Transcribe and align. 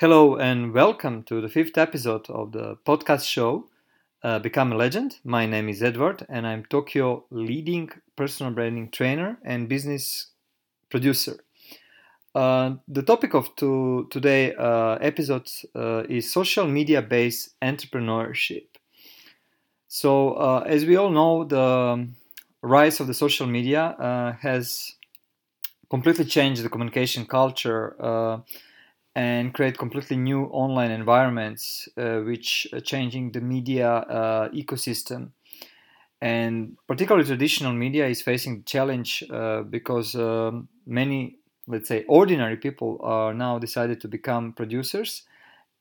Hello 0.00 0.36
and 0.36 0.72
welcome 0.72 1.24
to 1.24 1.40
the 1.40 1.48
fifth 1.48 1.76
episode 1.76 2.30
of 2.30 2.52
the 2.52 2.76
podcast 2.86 3.24
show 3.28 3.66
uh, 4.22 4.38
Become 4.38 4.70
a 4.70 4.76
Legend. 4.76 5.18
My 5.24 5.44
name 5.44 5.68
is 5.68 5.82
Edward 5.82 6.24
and 6.28 6.46
I'm 6.46 6.64
Tokyo 6.66 7.24
leading 7.30 7.90
personal 8.14 8.52
branding 8.52 8.92
trainer 8.92 9.40
and 9.44 9.68
business 9.68 10.28
producer. 10.88 11.40
Uh, 12.32 12.76
the 12.86 13.02
topic 13.02 13.34
of 13.34 13.56
to, 13.56 14.06
today 14.08 14.54
uh, 14.54 14.98
episode 15.00 15.50
uh, 15.74 16.04
is 16.08 16.32
social 16.32 16.68
media 16.68 17.02
based 17.02 17.58
entrepreneurship. 17.60 18.68
So, 19.88 20.34
uh, 20.34 20.62
as 20.64 20.84
we 20.84 20.94
all 20.94 21.10
know, 21.10 21.42
the 21.42 22.08
rise 22.62 23.00
of 23.00 23.08
the 23.08 23.14
social 23.14 23.48
media 23.48 23.82
uh, 23.82 24.34
has 24.34 24.92
completely 25.90 26.24
changed 26.24 26.62
the 26.62 26.68
communication 26.68 27.26
culture 27.26 27.96
and 29.18 29.52
create 29.52 29.76
completely 29.76 30.16
new 30.16 30.44
online 30.44 30.92
environments 30.92 31.88
uh, 31.96 32.20
which 32.20 32.68
are 32.72 32.80
changing 32.80 33.32
the 33.32 33.40
media 33.40 33.90
uh, 33.90 34.48
ecosystem. 34.50 35.30
And 36.22 36.76
particularly 36.86 37.26
traditional 37.26 37.72
media 37.72 38.06
is 38.06 38.22
facing 38.22 38.58
the 38.58 38.62
challenge 38.62 39.24
uh, 39.28 39.62
because 39.62 40.14
um, 40.14 40.68
many 40.86 41.34
let's 41.66 41.88
say 41.88 42.04
ordinary 42.08 42.56
people 42.56 43.00
are 43.02 43.34
now 43.34 43.58
decided 43.58 44.00
to 44.02 44.08
become 44.08 44.52
producers 44.52 45.24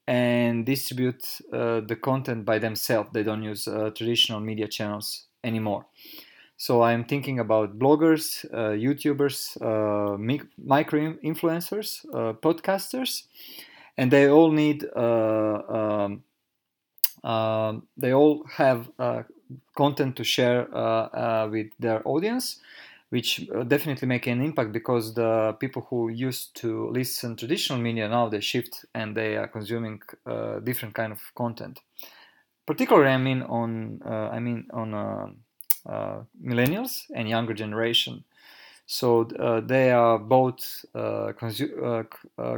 and 0.07 0.65
distribute 0.65 1.23
uh, 1.53 1.81
the 1.81 1.95
content 1.95 2.43
by 2.43 2.57
themselves. 2.57 3.11
They 3.13 3.23
don't 3.23 3.43
use 3.43 3.67
uh, 3.67 3.91
traditional 3.95 4.39
media 4.39 4.67
channels 4.67 5.27
anymore 5.43 5.85
so 6.57 6.81
I'm 6.81 7.05
thinking 7.05 7.39
about 7.39 7.77
bloggers, 7.77 8.43
uh, 8.51 8.71
YouTubers, 8.73 9.61
uh, 9.61 10.17
micro 10.57 11.13
influencers, 11.23 12.03
uh, 12.11 12.33
podcasters, 12.33 13.23
and 13.95 14.09
they 14.11 14.27
all 14.27 14.51
need. 14.51 14.83
Uh, 14.95 15.61
um, 15.69 16.23
um, 17.23 17.87
they 17.95 18.11
all 18.13 18.43
have 18.45 18.89
uh, 18.97 19.23
content 19.75 20.15
to 20.15 20.23
share 20.23 20.67
uh, 20.75 21.47
with 21.47 21.67
their 21.77 22.01
audience, 22.07 22.59
which 23.09 23.47
definitely 23.67 24.07
make 24.07 24.25
an 24.25 24.41
impact 24.41 24.71
because 24.71 25.13
the 25.13 25.55
people 25.59 25.85
who 25.89 26.09
used 26.09 26.55
to 26.55 26.89
listen 26.89 27.35
traditional 27.35 27.79
media 27.79 28.07
now 28.09 28.29
they 28.29 28.41
shift 28.41 28.85
and 28.95 29.15
they 29.15 29.37
are 29.37 29.47
consuming 29.47 30.01
different 30.63 30.95
kind 30.95 31.11
of 31.11 31.19
content. 31.35 31.79
Particularly, 32.65 33.11
I 33.11 33.17
mean 33.17 33.43
on 33.43 34.01
I 34.03 34.39
mean 34.39 34.67
on 34.73 34.93
uh, 34.93 35.27
millennials 36.43 37.05
and 37.13 37.29
younger 37.29 37.53
generation. 37.53 38.23
So 38.85 39.27
uh, 39.39 39.61
they 39.61 39.91
are 39.91 40.17
both 40.17 40.85
uh, 40.95 41.33
consu- 41.39 42.05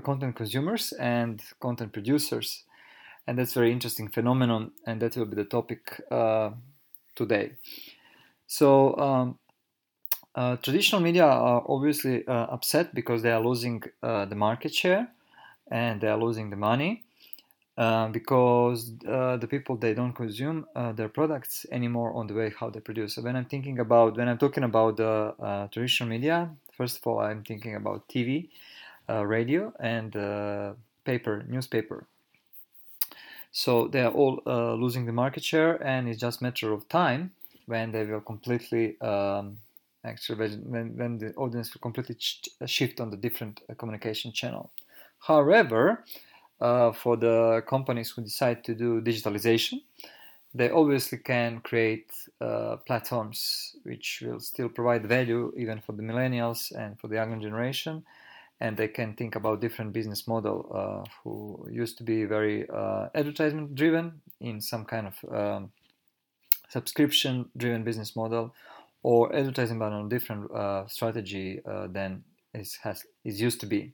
content 0.04 0.36
consumers 0.36 0.94
and 0.94 1.42
content 1.60 1.92
producers, 1.92 2.64
and 3.26 3.38
that's 3.38 3.54
very 3.54 3.72
interesting 3.72 4.10
phenomenon. 4.10 4.72
And 4.86 5.02
that 5.02 5.16
will 5.18 5.26
be 5.26 5.36
the 5.36 5.46
topic 5.46 6.02
today. 7.16 7.54
So. 8.48 8.98
Um, 8.98 9.40
uh, 10.36 10.56
traditional 10.58 11.02
media 11.02 11.26
are 11.26 11.64
obviously 11.68 12.26
uh, 12.28 12.46
upset 12.46 12.94
because 12.94 13.22
they 13.22 13.32
are 13.32 13.44
losing 13.44 13.82
uh, 14.04 14.26
the 14.26 14.36
market 14.36 14.74
share 14.74 15.08
and 15.72 16.00
they 16.00 16.08
are 16.08 16.18
losing 16.18 16.50
the 16.50 16.56
money. 16.56 17.04
Uh, 17.80 18.10
because 18.10 18.92
uh, 19.08 19.38
the 19.38 19.48
people 19.48 19.78
they 19.78 19.94
don't 19.94 20.12
consume 20.12 20.66
uh, 20.76 20.92
their 20.92 21.08
products 21.08 21.66
anymore 21.72 22.14
on 22.14 22.28
the 22.28 22.34
way 22.34 22.52
how 22.60 22.70
they 22.70 22.82
produce. 22.82 23.16
So 23.16 23.22
when 23.22 23.38
I'm 23.38 23.46
thinking 23.46 23.80
about 23.80 24.18
when 24.18 24.28
I'm 24.28 24.38
talking 24.38 24.66
about 24.66 24.98
the 24.98 25.34
uh, 25.40 25.68
traditional 25.68 26.10
media, 26.10 26.50
first 26.76 26.98
of 26.98 27.08
all 27.08 27.20
I'm 27.20 27.42
thinking 27.42 27.76
about 27.76 28.10
TV, 28.10 28.50
uh, 29.08 29.26
radio, 29.26 29.72
and 29.80 30.12
paper 31.06 31.46
newspaper. 31.48 32.06
So 33.54 33.88
they 33.88 34.02
are 34.02 34.12
all 34.12 34.42
losing 34.78 35.06
the 35.06 35.14
market 35.14 35.46
share, 35.46 35.82
and 35.82 36.10
it's 36.10 36.20
just 36.20 36.42
a 36.42 36.44
matter 36.44 36.74
of 36.74 36.90
time 36.90 37.32
when 37.66 37.94
they 37.94 38.04
will 38.04 38.20
completely. 38.20 39.00
Um, 39.00 39.62
actually, 40.04 40.58
when, 40.58 40.98
when 40.98 41.18
the 41.18 41.34
audience 41.36 41.74
will 41.74 41.80
completely 41.80 42.18
shift 42.66 43.00
on 43.00 43.10
the 43.10 43.18
different 43.18 43.62
communication 43.78 44.34
channel. 44.34 44.70
However, 45.20 46.04
uh, 46.62 46.92
for 46.92 47.18
the 47.18 47.64
companies 47.68 48.12
who 48.12 48.22
decide 48.22 48.64
to 48.66 48.76
do 48.76 49.02
digitalization, 49.02 49.82
they 50.54 50.70
obviously 50.70 51.20
can 51.20 51.62
create 51.62 52.12
uh, 52.42 52.78
platforms 52.88 53.76
which 53.84 54.24
will 54.26 54.40
still 54.40 54.70
provide 54.70 55.06
value 55.06 55.54
even 55.56 55.80
for 55.80 55.94
the 55.94 56.02
millennials 56.02 56.72
and 56.76 57.00
for 57.00 57.08
the 57.08 57.16
younger 57.16 57.38
generation. 57.38 58.04
And 58.62 58.76
they 58.76 58.90
can 58.90 59.14
think 59.14 59.36
about 59.36 59.62
different 59.62 59.94
business 59.94 60.28
model 60.28 60.68
uh, 60.74 61.10
who 61.24 61.66
used 61.72 61.98
to 62.00 62.04
be 62.04 62.26
very 62.26 62.68
uh, 62.70 63.08
advertisement 63.16 63.76
driven 63.76 64.22
in 64.42 64.60
some 64.60 64.84
kind 64.84 65.08
of 65.08 65.34
um, 65.34 65.72
subscription 66.68 67.50
driven 67.56 67.84
business 67.84 68.16
model 68.16 68.54
or 69.02 69.34
advertising 69.34 69.80
but 69.80 69.94
on 69.94 70.08
a 70.08 70.10
different 70.10 70.52
uh, 70.52 70.86
strategy 70.88 71.62
uh, 71.66 71.88
than 71.88 72.24
is 72.54 72.76
has 72.84 73.06
is 73.24 73.40
used 73.40 73.60
to 73.60 73.66
be 73.66 73.94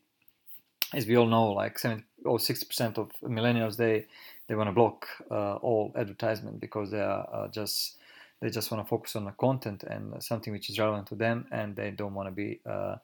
as 0.96 1.06
we 1.06 1.18
all 1.18 1.28
know, 1.28 1.52
like 1.52 1.78
70 1.78 2.04
or 2.26 2.38
60% 2.38 2.98
of 2.98 3.12
millennials, 3.24 3.78
they, 3.78 4.08
they 4.48 4.56
want 4.56 4.68
to 4.68 4.74
block 4.74 5.08
uh, 5.30 5.56
all 5.56 5.92
advertisement 5.96 6.60
because 6.60 6.92
they 6.92 7.02
are 7.02 7.28
uh, 7.32 7.48
just, 7.50 7.98
they 8.42 8.50
just 8.50 8.72
want 8.72 8.84
to 8.84 8.90
focus 8.90 9.16
on 9.16 9.26
the 9.26 9.32
content 9.32 9.84
and 9.84 10.24
something 10.24 10.52
which 10.52 10.70
is 10.70 10.80
relevant 10.80 11.08
to 11.08 11.16
them 11.16 11.46
and 11.52 11.76
they 11.76 11.92
don't 11.92 12.14
want 12.14 12.28
to 12.28 12.32
be 12.32 12.60
uh, 12.66 12.96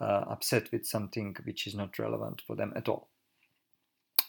uh, 0.00 0.24
upset 0.28 0.70
with 0.72 0.86
something 0.86 1.34
which 1.44 1.66
is 1.66 1.74
not 1.74 1.98
relevant 1.98 2.42
for 2.46 2.56
them 2.56 2.72
at 2.76 2.88
all. 2.88 3.08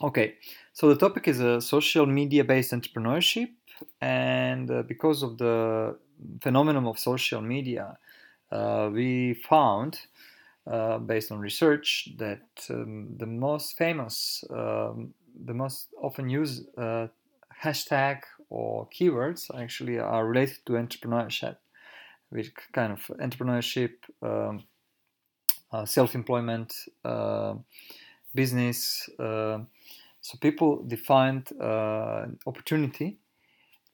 Okay, 0.01 0.35
so 0.71 0.87
the 0.87 0.95
topic 0.95 1.27
is 1.27 1.41
a 1.41 1.59
social 1.59 2.05
media 2.05 2.45
based 2.45 2.71
entrepreneurship, 2.71 3.49
and 3.99 4.71
uh, 4.71 4.81
because 4.83 5.23
of 5.23 5.37
the 5.37 5.97
phenomenon 6.41 6.87
of 6.87 6.97
social 6.97 7.41
media, 7.41 7.97
uh, 8.49 8.89
we 8.93 9.33
found 9.33 9.99
uh, 10.69 10.99
based 10.99 11.31
on 11.31 11.39
research 11.39 12.09
that 12.17 12.45
um, 12.69 13.15
the 13.17 13.25
most 13.25 13.75
famous, 13.77 14.43
um, 14.51 15.13
the 15.45 15.53
most 15.53 15.87
often 16.01 16.29
used 16.29 16.67
uh, 16.77 17.07
hashtag 17.63 18.19
or 18.49 18.87
keywords 18.89 19.49
actually 19.59 19.97
are 19.97 20.27
related 20.27 20.57
to 20.65 20.73
entrepreneurship, 20.73 21.57
which 22.29 22.51
kind 22.71 22.93
of 22.93 22.99
entrepreneurship, 23.17 23.93
um, 24.21 24.63
uh, 25.71 25.85
self-employment, 25.85 26.73
uh, 27.03 27.55
business. 28.35 29.09
Uh, 29.19 29.59
so 30.21 30.37
people 30.39 30.83
defined 30.83 31.47
opportunity 32.45 33.17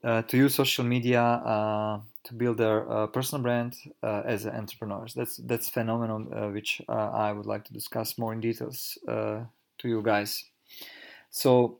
to 0.05 0.37
use 0.37 0.55
social 0.55 0.85
media 0.85 2.01
to 2.25 2.33
build 2.33 2.57
their 2.57 2.91
uh, 2.91 3.07
personal 3.07 3.41
brand 3.41 3.75
uh, 4.03 4.23
as 4.25 4.45
entrepreneurs. 4.45 5.13
That's 5.13 5.37
that's 5.37 5.69
phenomenon 5.69 6.27
uh, 6.33 6.49
which 6.49 6.81
uh, 6.89 6.91
I 7.11 7.31
would 7.31 7.45
like 7.45 7.63
to 7.65 7.73
discuss 7.73 8.17
more 8.17 8.33
in 8.33 8.41
details 8.41 8.97
uh, 9.07 9.43
to 9.79 9.87
you 9.87 10.01
guys. 10.01 10.43
So, 11.29 11.79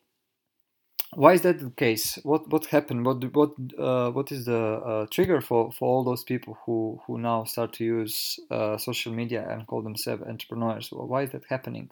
why 1.15 1.33
is 1.33 1.41
that 1.41 1.59
the 1.59 1.71
case? 1.71 2.19
What 2.23 2.47
what 2.49 2.65
happened? 2.67 3.05
What 3.05 3.23
what 3.35 3.51
uh, 3.79 4.11
what 4.11 4.31
is 4.31 4.45
the 4.45 5.07
trigger 5.11 5.41
for, 5.41 5.71
for 5.71 5.87
all 5.87 6.03
those 6.03 6.23
people 6.23 6.57
who 6.65 7.01
who 7.07 7.17
now 7.17 7.43
start 7.45 7.73
to 7.73 7.83
use 7.83 8.39
social 8.77 9.13
media 9.13 9.47
and 9.49 9.65
call 9.67 9.81
themselves 9.81 10.23
entrepreneurs? 10.23 10.91
Well, 10.91 11.07
why 11.07 11.23
is 11.23 11.31
that 11.31 11.45
happening? 11.49 11.91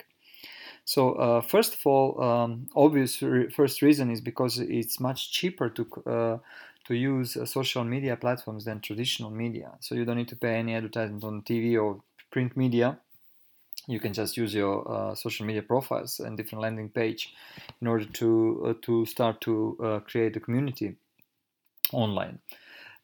So 0.84 1.40
first 1.42 1.74
of 1.74 1.86
all, 1.86 2.20
um, 2.22 2.68
obvious 2.76 3.22
re- 3.22 3.48
first 3.50 3.82
reason 3.82 4.10
is 4.10 4.20
because 4.20 4.58
it's 4.58 5.00
much 5.00 5.32
cheaper 5.32 5.68
to 5.70 6.40
to 6.84 6.94
use 6.94 7.36
uh, 7.36 7.46
social 7.46 7.84
media 7.84 8.16
platforms 8.16 8.64
than 8.66 8.80
traditional 8.80 9.30
media. 9.30 9.72
So 9.80 9.94
you 9.94 10.04
don't 10.04 10.16
need 10.18 10.28
to 10.28 10.36
pay 10.36 10.56
any 10.56 10.74
advertisement 10.74 11.24
on 11.24 11.42
TV 11.42 11.76
or 11.76 12.00
print 12.30 12.56
media. 12.56 12.98
You 13.86 14.00
can 14.00 14.12
just 14.14 14.36
use 14.36 14.54
your 14.54 14.90
uh, 14.90 15.14
social 15.14 15.46
media 15.46 15.62
profiles 15.62 16.20
and 16.20 16.36
different 16.36 16.62
landing 16.62 16.88
page 16.90 17.34
in 17.80 17.86
order 17.88 18.06
to 18.06 18.64
uh, 18.66 18.74
to 18.82 19.06
start 19.06 19.40
to 19.42 19.78
uh, 19.82 20.00
create 20.00 20.36
a 20.36 20.40
community 20.40 20.96
online. 21.92 22.38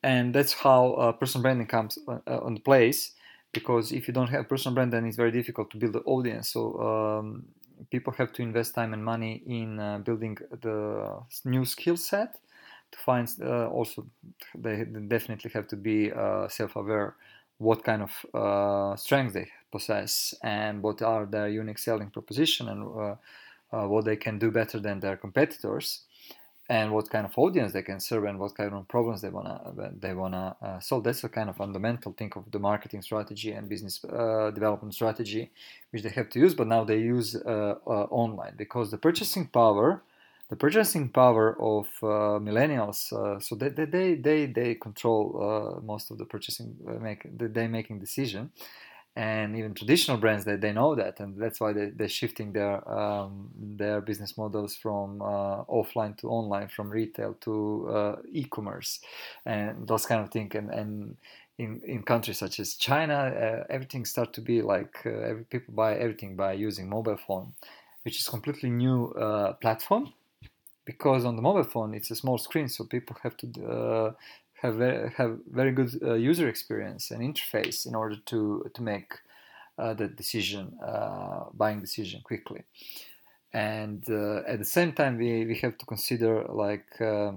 And 0.03 0.35
that's 0.35 0.53
how 0.55 0.95
uh, 0.95 1.13
personal 1.13 1.43
branding 1.43 1.67
comes 1.67 1.99
uh, 2.09 2.21
on 2.27 2.55
the 2.55 2.61
place. 2.61 3.13
Because 3.53 3.93
if 3.93 4.09
you 4.09 4.15
don't 4.15 4.29
have 4.31 4.49
personal 4.49 4.75
brand, 4.75 4.93
then 4.93 5.07
it's 5.07 5.17
very 5.17 5.33
difficult 5.33 5.71
to 5.73 5.77
build 5.79 5.95
the 5.95 6.01
audience. 6.01 6.51
So 6.51 6.81
um, 6.81 7.47
people 7.91 8.13
have 8.13 8.33
to 8.33 8.43
invest 8.43 8.75
time 8.75 8.93
and 8.93 9.05
money 9.05 9.43
in 9.47 10.03
building 10.05 10.37
the 10.63 11.21
new 11.45 11.65
skill 11.65 11.97
set 11.97 12.39
to 12.93 12.99
find 12.99 13.29
uh, 13.41 13.69
also 13.69 14.07
they 14.55 14.85
definitely 15.09 15.51
have 15.55 15.67
to 15.69 15.77
be 15.77 16.13
uh, 16.13 16.49
self-aware 16.49 17.15
what 17.59 17.85
kind 17.85 18.03
of 18.03 18.27
uh, 18.35 18.97
strengths 18.97 19.35
they 19.35 19.49
possess 19.71 20.35
and 20.43 20.83
what 20.83 21.03
are 21.03 21.27
their 21.27 21.49
unique 21.49 21.79
selling 21.79 22.11
proposition 22.11 22.69
and 22.69 22.83
uh, 22.83 23.15
uh, 23.73 23.87
what 23.87 24.05
they 24.05 24.17
can 24.17 24.39
do 24.39 24.51
better 24.51 24.81
than 24.81 25.01
their 25.01 25.17
competitors 25.17 26.01
and 26.71 26.93
what 26.93 27.11
kind 27.11 27.27
of 27.27 27.37
audience 27.37 27.73
they 27.73 27.83
can 27.83 27.99
serve 27.99 28.25
and 28.25 28.39
what 28.39 28.55
kind 28.55 28.73
of 28.73 28.87
problems 28.87 29.21
they 29.23 29.29
wanna 29.29 29.57
they 29.99 30.15
wanna 30.15 30.57
uh, 30.63 30.79
solve. 30.79 31.03
That's 31.03 31.25
a 31.25 31.29
kind 31.29 31.51
of 31.51 31.57
fundamental 31.57 32.13
thing 32.13 32.33
of 32.37 32.45
the 32.53 32.61
marketing 32.61 33.03
strategy 33.03 33.51
and 33.51 33.69
business 33.69 34.05
uh, 34.05 34.53
development 34.55 34.95
strategy, 34.95 35.51
which 35.91 36.05
they 36.05 36.11
have 36.11 36.31
to 36.31 36.39
use. 36.39 36.55
But 36.55 36.69
now 36.69 36.85
they 36.85 36.99
use 36.99 37.35
uh, 37.35 37.75
uh 37.87 38.07
online 38.23 38.55
because 38.57 38.93
the 38.93 38.99
purchasing 38.99 39.49
power, 39.49 40.01
the 40.49 40.55
purchasing 40.55 41.09
power 41.09 41.61
of 41.61 41.87
uh, 42.05 42.39
millennials. 42.49 42.99
Uh, 43.13 43.41
so 43.41 43.57
they, 43.57 43.71
they 43.71 44.15
they 44.15 44.47
they 44.47 44.75
control 44.77 45.83
most 45.85 46.13
of 46.13 46.19
the 46.19 46.25
purchasing 46.25 46.77
make 47.01 47.23
they 47.57 47.67
making 47.67 47.99
decision 47.99 48.53
and 49.17 49.57
even 49.57 49.75
traditional 49.75 50.17
brands 50.17 50.45
they, 50.45 50.57
they 50.57 50.73
know 50.73 50.95
that 50.95 51.19
and 51.19 51.37
that's 51.37 51.61
why 51.61 51.73
they, 51.73 51.87
they're 51.91 52.09
shifting 52.09 52.53
their 52.53 52.89
um, 52.89 53.51
their 53.57 54.01
business 54.01 54.37
models 54.37 54.77
from 54.77 55.21
uh, 55.21 55.65
offline 55.65 56.17
to 56.17 56.29
online 56.29 56.69
from 56.69 56.89
retail 56.89 57.35
to 57.41 57.89
uh, 57.91 58.17
e-commerce 58.31 59.01
and 59.47 59.87
those 59.89 60.07
kind 60.07 60.23
of 60.23 60.31
things 60.31 60.55
and, 60.55 60.71
and 60.71 61.17
in, 61.59 61.81
in 61.85 62.03
countries 62.03 62.39
such 62.39 62.61
as 62.61 62.75
China 62.75 63.15
uh, 63.15 63.65
everything 63.69 64.05
start 64.05 64.33
to 64.33 64.41
be 64.41 64.63
like 64.63 65.03
uh, 65.05 65.11
every, 65.11 65.45
people 65.45 65.75
buy 65.75 65.97
everything 65.97 66.37
by 66.37 66.53
using 66.53 66.89
mobile 66.89 67.19
phone 67.27 67.53
which 68.05 68.19
is 68.21 68.29
completely 68.29 68.71
new 68.71 69.09
uh, 69.13 69.53
platform 69.55 70.13
because 70.85 71.25
on 71.25 71.37
the 71.37 71.43
mobile 71.43 71.65
phone 71.65 71.95
it's 71.95 72.11
a 72.11 72.17
small 72.17 72.39
screen 72.39 72.69
so 72.69 72.85
people 72.85 73.17
have 73.23 73.37
to 73.37 73.47
uh, 73.67 74.13
have 74.63 74.75
very, 74.75 75.11
have 75.17 75.39
very 75.51 75.73
good 75.73 75.91
uh, 76.03 76.15
user 76.15 76.49
experience 76.49 77.11
and 77.11 77.23
interface 77.23 77.87
in 77.87 77.95
order 77.95 78.17
to 78.27 78.71
to 78.75 78.83
make 78.83 79.13
uh, 79.79 79.95
the 79.95 80.09
decision, 80.09 80.79
uh, 80.83 81.45
buying 81.55 81.81
decision 81.81 82.21
quickly. 82.23 82.63
And 83.53 84.05
uh, 84.09 84.43
at 84.47 84.59
the 84.59 84.65
same 84.65 84.93
time, 84.93 85.17
we, 85.19 85.45
we 85.47 85.57
have 85.59 85.77
to 85.79 85.87
consider 85.87 86.45
like 86.45 87.01
uh, 87.01 87.33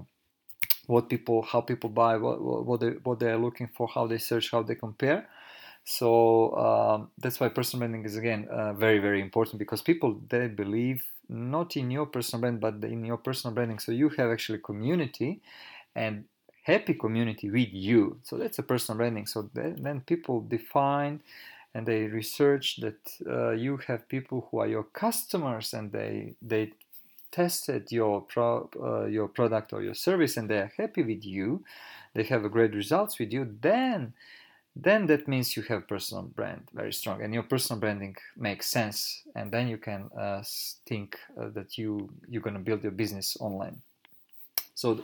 what 0.86 1.08
people, 1.08 1.42
how 1.42 1.60
people 1.60 1.90
buy, 1.90 2.16
what 2.16 2.40
what 2.40 2.80
they 2.80 2.90
what 3.02 3.18
they 3.18 3.30
are 3.30 3.38
looking 3.38 3.68
for, 3.68 3.88
how 3.88 4.06
they 4.06 4.18
search, 4.18 4.50
how 4.50 4.62
they 4.62 4.74
compare. 4.74 5.26
So 5.84 6.54
um, 6.56 7.10
that's 7.18 7.40
why 7.40 7.48
personal 7.48 7.80
branding 7.80 8.04
is 8.04 8.16
again 8.16 8.48
uh, 8.50 8.72
very 8.74 8.98
very 8.98 9.20
important 9.20 9.58
because 9.58 9.82
people 9.82 10.20
they 10.28 10.46
believe 10.48 11.04
not 11.28 11.76
in 11.76 11.90
your 11.90 12.06
personal 12.06 12.40
brand 12.42 12.60
but 12.60 12.74
in 12.84 13.04
your 13.04 13.18
personal 13.18 13.54
branding. 13.54 13.78
So 13.78 13.92
you 13.92 14.08
have 14.10 14.30
actually 14.30 14.58
community, 14.58 15.40
and 15.94 16.24
happy 16.64 16.94
community 16.94 17.50
with 17.50 17.72
you. 17.72 18.18
So 18.24 18.36
that's 18.36 18.58
a 18.58 18.62
personal 18.62 18.96
branding. 18.96 19.26
So 19.26 19.48
then, 19.54 19.76
then 19.80 20.00
people 20.00 20.40
define 20.40 21.20
and 21.74 21.86
they 21.86 22.04
research 22.04 22.76
that 22.76 23.00
uh, 23.26 23.50
you 23.50 23.78
have 23.86 24.08
people 24.08 24.48
who 24.50 24.58
are 24.58 24.66
your 24.66 24.84
customers 24.84 25.74
and 25.74 25.92
they 25.92 26.34
they 26.42 26.72
tested 27.30 27.90
your 27.90 28.20
pro, 28.20 28.70
uh, 28.80 29.06
your 29.06 29.26
product 29.28 29.72
or 29.72 29.82
your 29.82 29.94
service 29.94 30.36
and 30.36 30.48
they 30.48 30.58
are 30.58 30.72
happy 30.76 31.02
with 31.02 31.24
you. 31.24 31.64
They 32.14 32.22
have 32.24 32.44
a 32.44 32.48
great 32.48 32.74
results 32.74 33.18
with 33.18 33.32
you. 33.32 33.56
Then 33.60 34.14
then 34.76 35.06
that 35.06 35.28
means 35.28 35.56
you 35.56 35.62
have 35.64 35.86
personal 35.86 36.24
brand 36.24 36.62
very 36.72 36.92
strong 36.92 37.22
and 37.22 37.32
your 37.32 37.44
personal 37.44 37.78
branding 37.78 38.16
makes 38.36 38.66
sense 38.66 39.22
and 39.36 39.52
then 39.52 39.68
you 39.68 39.78
can 39.78 40.10
uh, 40.18 40.42
think 40.86 41.16
uh, 41.40 41.48
that 41.50 41.78
you 41.78 42.10
you're 42.28 42.42
going 42.42 42.56
to 42.56 42.60
build 42.60 42.82
your 42.82 42.92
business 42.92 43.36
online 43.38 43.80
so 44.74 45.02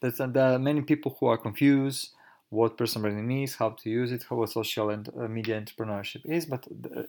there's, 0.00 0.18
there 0.18 0.54
are 0.54 0.58
many 0.58 0.82
people 0.82 1.16
who 1.18 1.26
are 1.26 1.38
confused 1.38 2.10
what 2.50 2.78
personal 2.78 3.10
branding 3.10 3.42
is, 3.42 3.54
how 3.56 3.70
to 3.70 3.90
use 3.90 4.10
it, 4.10 4.24
how 4.28 4.42
a 4.42 4.48
social 4.48 4.90
and 4.90 5.08
uh, 5.18 5.28
media 5.28 5.60
entrepreneurship 5.60 6.24
is. 6.24 6.46
But 6.46 6.66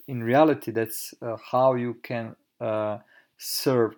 in 0.08 0.22
reality, 0.24 0.72
that's 0.72 1.14
uh, 1.22 1.38
how 1.52 1.76
you 1.76 1.96
can 2.04 2.36
uh, 2.60 2.98
serve 3.38 3.96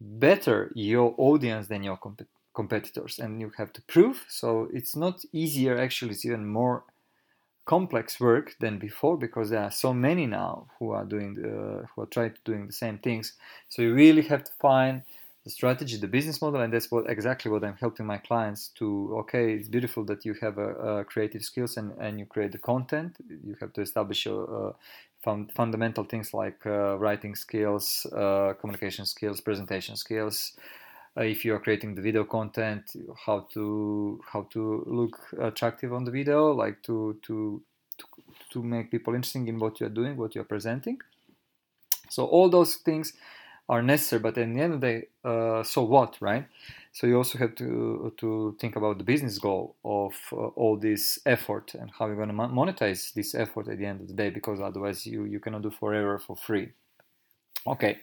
better 0.00 0.70
your 0.74 1.14
audience 1.18 1.66
than 1.68 1.82
your 1.82 1.96
comp- 1.96 2.28
competitors, 2.54 3.18
and 3.18 3.40
you 3.40 3.50
have 3.56 3.72
to 3.72 3.82
prove. 3.82 4.24
So 4.28 4.68
it's 4.72 4.94
not 4.94 5.24
easier. 5.32 5.76
Actually, 5.76 6.12
it's 6.12 6.24
even 6.24 6.46
more 6.46 6.84
complex 7.64 8.20
work 8.20 8.54
than 8.60 8.78
before 8.78 9.16
because 9.16 9.50
there 9.50 9.62
are 9.62 9.72
so 9.72 9.92
many 9.92 10.24
now 10.24 10.68
who 10.78 10.92
are 10.92 11.04
doing 11.04 11.34
the, 11.34 11.84
who 11.94 12.02
are 12.02 12.06
trying 12.06 12.30
to 12.32 12.38
doing 12.44 12.68
the 12.68 12.72
same 12.72 12.98
things. 12.98 13.32
So 13.68 13.82
you 13.82 13.92
really 13.92 14.22
have 14.22 14.44
to 14.44 14.52
find 14.60 15.02
the 15.46 15.50
strategy, 15.50 15.96
the 15.96 16.08
business 16.08 16.42
model, 16.42 16.60
and 16.60 16.72
that's 16.72 16.90
what 16.90 17.08
exactly 17.08 17.52
what 17.52 17.62
I'm 17.62 17.76
helping 17.76 18.04
my 18.04 18.18
clients 18.18 18.66
to. 18.78 19.14
Okay, 19.20 19.52
it's 19.52 19.68
beautiful 19.68 20.02
that 20.06 20.24
you 20.24 20.34
have 20.40 20.58
a, 20.58 21.04
creative 21.04 21.42
skills 21.42 21.76
and, 21.76 21.92
and 22.00 22.18
you 22.18 22.26
create 22.26 22.50
the 22.50 22.58
content. 22.58 23.16
You 23.44 23.54
have 23.60 23.72
to 23.74 23.80
establish 23.80 24.26
your 24.26 24.42
uh, 24.50 24.72
fun, 25.22 25.48
fundamental 25.54 26.02
things 26.02 26.34
like 26.34 26.66
uh, 26.66 26.98
writing 26.98 27.36
skills, 27.36 28.04
uh, 28.12 28.54
communication 28.60 29.06
skills, 29.06 29.40
presentation 29.40 29.94
skills. 29.94 30.54
Uh, 31.16 31.22
if 31.22 31.44
you 31.44 31.54
are 31.54 31.60
creating 31.60 31.94
the 31.94 32.02
video 32.02 32.24
content, 32.24 32.82
how 33.24 33.46
to 33.54 34.20
how 34.32 34.48
to 34.50 34.82
look 34.88 35.16
attractive 35.40 35.92
on 35.92 36.02
the 36.02 36.10
video, 36.10 36.50
like 36.50 36.82
to 36.82 37.16
to 37.22 37.62
to, 37.98 38.04
to 38.50 38.62
make 38.64 38.90
people 38.90 39.14
interesting 39.14 39.46
in 39.46 39.60
what 39.60 39.78
you 39.78 39.86
are 39.86 39.94
doing, 40.00 40.16
what 40.16 40.34
you 40.34 40.40
are 40.40 40.50
presenting. 40.56 40.98
So 42.10 42.24
all 42.24 42.48
those 42.48 42.76
things 42.76 43.12
are 43.68 43.82
necessary 43.82 44.20
but 44.20 44.38
in 44.38 44.54
the 44.54 44.60
end 44.60 44.74
of 44.74 44.80
the 44.80 44.86
day 44.86 45.08
uh, 45.24 45.62
so 45.62 45.82
what 45.82 46.16
right? 46.20 46.46
So 46.92 47.06
you 47.06 47.16
also 47.16 47.38
have 47.38 47.54
to 47.56 48.12
to 48.16 48.56
think 48.58 48.76
about 48.76 48.98
the 48.98 49.04
business 49.04 49.38
goal 49.38 49.76
of 49.84 50.14
uh, 50.32 50.46
all 50.56 50.76
this 50.76 51.18
effort 51.26 51.74
and 51.74 51.90
how 51.90 52.06
you're 52.06 52.16
going 52.16 52.28
to 52.28 52.34
monetize 52.34 53.12
this 53.12 53.34
effort 53.34 53.68
at 53.68 53.78
the 53.78 53.86
end 53.86 54.00
of 54.00 54.08
the 54.08 54.14
day 54.14 54.30
because 54.30 54.60
otherwise 54.60 55.06
you 55.06 55.24
you 55.24 55.40
cannot 55.40 55.62
do 55.62 55.70
forever 55.70 56.18
for 56.18 56.36
free. 56.36 56.72
Okay. 57.66 57.98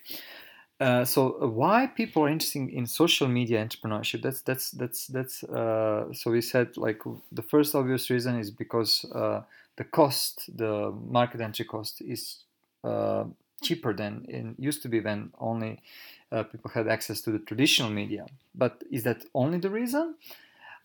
Uh, 0.79 1.05
so 1.05 1.47
why 1.47 1.87
people 1.87 2.23
are 2.23 2.29
interested 2.29 2.69
in 2.69 2.85
social 2.85 3.27
media 3.27 3.63
entrepreneurship? 3.65 4.21
That's 4.21 4.41
that's 4.41 4.71
that's 4.71 5.07
that's 5.07 5.43
uh, 5.43 6.11
so 6.13 6.31
we 6.31 6.41
said 6.41 6.75
like 6.77 7.01
the 7.31 7.41
first 7.41 7.73
obvious 7.73 8.09
reason 8.09 8.37
is 8.37 8.51
because 8.51 9.05
uh, 9.15 9.41
the 9.77 9.85
cost 9.85 10.49
the 10.57 10.91
market 11.09 11.41
entry 11.41 11.65
cost 11.65 12.01
is 12.01 12.43
uh, 12.83 13.23
cheaper 13.63 13.93
than 13.93 14.25
it 14.27 14.45
used 14.59 14.81
to 14.83 14.89
be 14.89 14.99
when 14.99 15.31
only 15.39 15.81
uh, 16.31 16.43
people 16.43 16.69
had 16.71 16.87
access 16.87 17.21
to 17.21 17.31
the 17.31 17.39
traditional 17.39 17.89
media. 17.89 18.25
But 18.53 18.83
is 18.91 19.03
that 19.03 19.25
only 19.33 19.59
the 19.59 19.69
reason? 19.69 20.15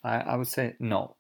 I, 0.03 0.17
I 0.33 0.37
would 0.37 0.49
say 0.49 0.75
no. 0.79 1.17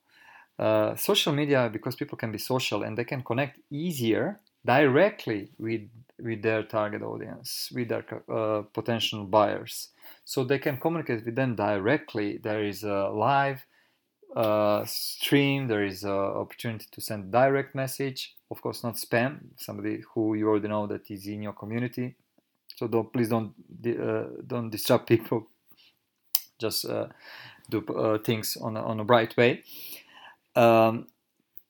Uh, 0.58 0.96
social 0.96 1.32
media, 1.32 1.70
because 1.72 1.94
people 1.96 2.18
can 2.18 2.32
be 2.32 2.38
social 2.38 2.82
and 2.82 2.96
they 2.98 3.04
can 3.04 3.22
connect 3.22 3.60
easier 3.70 4.40
directly 4.64 5.50
with 5.58 5.82
with 6.20 6.42
their 6.42 6.64
target 6.64 7.02
audience, 7.02 7.70
with 7.72 7.88
their 7.88 8.04
uh, 8.28 8.62
potential 8.72 9.24
buyers. 9.24 9.90
So 10.24 10.42
they 10.44 10.58
can 10.58 10.76
communicate 10.76 11.24
with 11.24 11.36
them 11.36 11.54
directly. 11.54 12.38
There 12.42 12.64
is 12.64 12.82
a 12.82 13.08
live 13.08 13.64
uh, 14.34 14.84
stream. 14.84 15.68
There 15.68 15.84
is 15.84 16.02
an 16.02 16.10
opportunity 16.10 16.86
to 16.90 17.00
send 17.00 17.30
direct 17.30 17.74
message. 17.74 18.34
Of 18.50 18.62
course, 18.62 18.82
not 18.82 18.94
spam. 18.94 19.40
Somebody 19.56 20.02
who 20.14 20.34
you 20.34 20.48
already 20.48 20.68
know 20.68 20.86
that 20.86 21.10
is 21.10 21.26
in 21.26 21.42
your 21.42 21.52
community. 21.52 22.16
So 22.76 22.86
don't 22.86 23.12
please 23.12 23.28
don't 23.28 23.52
uh, 23.86 24.24
don't 24.46 24.70
disrupt 24.70 25.08
people. 25.08 25.48
Just 26.58 26.86
uh, 26.86 27.08
do 27.68 27.84
uh, 27.94 28.18
things 28.18 28.56
on 28.60 28.76
a, 28.76 28.82
on 28.82 29.00
a 29.00 29.04
bright 29.04 29.36
way. 29.36 29.62
Um, 30.56 31.06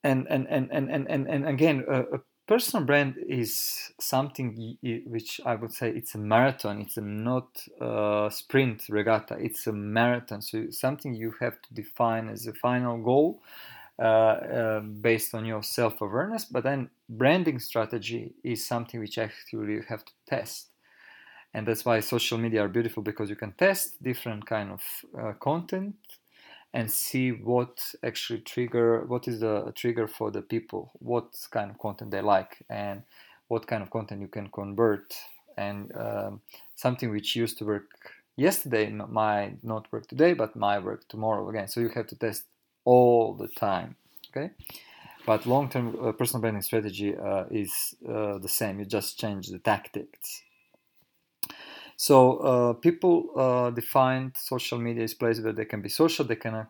and, 0.03 0.25
and, 0.29 0.47
and, 0.47 0.71
and, 0.71 0.89
and, 0.89 1.27
and, 1.27 1.47
again, 1.47 1.83
a 1.89 2.19
personal 2.47 2.85
brand 2.85 3.15
is 3.27 3.91
something 3.99 4.77
which 5.05 5.39
I 5.45 5.53
would 5.55 5.73
say 5.73 5.89
it's 5.89 6.15
a 6.15 6.17
marathon. 6.17 6.81
It's 6.81 6.97
a 6.97 7.01
not 7.01 7.61
a 7.79 8.29
sprint 8.31 8.85
regatta. 8.89 9.35
It's 9.37 9.67
a 9.67 9.73
marathon. 9.73 10.41
So 10.41 10.71
something 10.71 11.13
you 11.13 11.35
have 11.41 11.61
to 11.61 11.73
define 11.73 12.29
as 12.29 12.47
a 12.47 12.53
final 12.53 12.97
goal 12.97 13.43
uh, 13.43 13.45
uh, 13.45 13.78
based 13.99 15.35
on 15.35 15.45
your 15.45 15.63
self-awareness. 15.63 16.45
But 16.45 16.63
then 16.63 16.89
branding 17.09 17.59
strategy 17.59 18.33
is 18.43 18.65
something 18.65 18.99
which 18.99 19.17
actually 19.17 19.73
you 19.73 19.83
have 19.89 20.05
to 20.05 20.13
test. 20.27 20.67
And 21.53 21.67
that's 21.67 21.83
why 21.83 21.99
social 21.99 22.37
media 22.37 22.63
are 22.63 22.67
beautiful 22.67 23.01
because 23.01 23.29
you 23.29 23.35
can 23.35 23.53
test 23.53 24.01
different 24.03 24.45
kind 24.45 24.71
of 24.71 24.81
uh, 25.19 25.33
content 25.33 25.95
and 26.73 26.91
see 26.91 27.31
what 27.31 27.93
actually 28.03 28.39
trigger 28.39 29.03
what 29.05 29.27
is 29.27 29.39
the 29.39 29.71
trigger 29.75 30.07
for 30.07 30.29
the 30.31 30.41
people 30.41 30.91
what 30.99 31.25
kind 31.51 31.71
of 31.71 31.79
content 31.79 32.11
they 32.11 32.21
like 32.21 32.63
and 32.69 33.01
what 33.47 33.65
kind 33.65 33.81
of 33.81 33.89
content 33.89 34.21
you 34.21 34.27
can 34.27 34.47
convert 34.49 35.15
and 35.57 35.91
um, 35.97 36.41
something 36.75 37.09
which 37.09 37.35
used 37.35 37.57
to 37.57 37.65
work 37.65 37.89
yesterday 38.35 38.89
might 38.89 39.57
not 39.63 39.91
work 39.91 40.07
today 40.07 40.33
but 40.33 40.55
might 40.55 40.83
work 40.83 41.07
tomorrow 41.07 41.49
again 41.49 41.67
so 41.67 41.79
you 41.79 41.89
have 41.89 42.07
to 42.07 42.15
test 42.15 42.43
all 42.91 43.33
the 43.43 43.49
time 43.67 43.89
okay 44.27 44.49
but 45.25 45.45
long-term 45.45 45.87
uh, 46.01 46.11
personal 46.19 46.41
branding 46.41 46.63
strategy 46.69 47.09
uh, 47.15 47.45
is 47.63 47.95
uh, 48.07 48.37
the 48.45 48.53
same 48.59 48.79
you 48.79 48.85
just 48.85 49.19
change 49.19 49.47
the 49.55 49.59
tactics 49.59 50.41
so 51.99 52.37
uh, 52.37 52.73
people 52.73 53.15
uh, 53.35 53.71
define 53.71 54.31
social 54.33 54.79
media 54.79 55.03
as 55.03 55.13
place 55.13 55.41
where 55.41 55.51
they 55.51 55.65
can 55.65 55.81
be 55.81 55.89
social, 55.89 56.23
they 56.23 56.37
can 56.37 56.65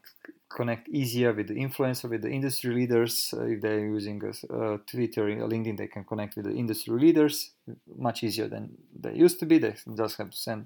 connect 0.49 0.89
easier 0.89 1.31
with 1.33 1.49
the 1.49 1.53
influencer, 1.53 2.09
with 2.09 2.23
the 2.23 2.31
industry 2.31 2.73
leaders. 2.73 3.31
If 3.38 3.61
they're 3.61 3.79
using 3.79 4.19
Twitter 4.19 5.23
or 5.29 5.47
LinkedIn, 5.47 5.77
they 5.77 5.85
can 5.85 6.03
connect 6.03 6.35
with 6.35 6.45
the 6.45 6.55
industry 6.55 6.99
leaders 6.99 7.51
much 7.95 8.23
easier 8.23 8.47
than 8.47 8.71
they 8.99 9.13
used 9.13 9.39
to 9.41 9.45
be. 9.45 9.59
They 9.59 9.75
just 9.95 10.17
have 10.17 10.31
to 10.31 10.38
send 10.38 10.65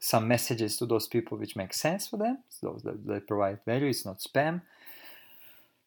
some 0.00 0.26
messages 0.26 0.78
to 0.78 0.86
those 0.86 1.06
people 1.06 1.38
which 1.38 1.56
make 1.56 1.74
sense 1.74 2.08
for 2.08 2.16
them, 2.16 2.38
so 2.48 2.80
that 2.84 3.06
they 3.06 3.20
provide 3.20 3.60
value. 3.66 3.88
It's 3.88 4.04
not 4.06 4.18
spam. 4.18 4.62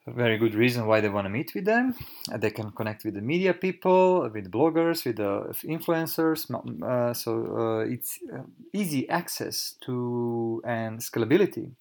A 0.05 0.11
very 0.11 0.37
good 0.37 0.53
reason 0.53 0.85
why 0.85 0.99
they 0.99 1.07
want 1.07 1.25
to 1.25 1.29
meet 1.29 1.55
with 1.55 1.63
them. 1.63 1.95
They 2.35 2.51
can 2.51 2.71
connect 2.71 3.05
with 3.05 3.13
the 3.13 3.21
media 3.21 3.53
people, 3.53 4.29
with 4.29 4.51
bloggers, 4.51 5.05
with 5.05 5.15
the 5.15 5.55
influencers. 5.63 6.51
Uh, 6.51 7.13
so 7.13 7.31
uh, 7.57 7.79
it's 7.89 8.19
uh, 8.31 8.43
easy 8.73 9.07
access 9.09 9.75
to 9.85 10.61
and 10.65 10.99
scalability, 10.99 11.71